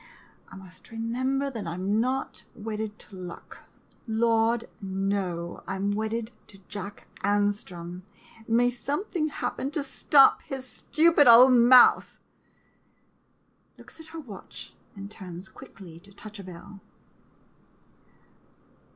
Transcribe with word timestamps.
I 0.47 0.55
must 0.55 0.89
remember 0.89 1.51
that 1.51 1.67
I 1.67 1.75
'm 1.75 2.01
not 2.01 2.43
wedded 2.55 2.97
to 2.97 3.15
luck— 3.15 3.65
Lord, 4.07 4.65
no— 4.81 5.61
I 5.67 5.75
'm 5.75 5.91
wedded 5.91 6.31
to 6.47 6.57
Jack 6.67 7.07
An 7.23 7.51
strom,— 7.51 8.01
may 8.47 8.71
something 8.71 9.27
happen 9.27 9.69
to 9.69 9.83
stop 9.83 10.41
his 10.41 10.65
stupid 10.65 11.27
old 11.27 11.53
mouth! 11.53 12.19
[Looks 13.77 13.99
at 13.99 14.07
her 14.07 14.19
watch, 14.19 14.73
and 14.95 15.11
turns 15.11 15.49
quickly 15.49 15.99
to 15.99 16.11
touch 16.11 16.39
a 16.39 16.43
bell. 16.43 16.79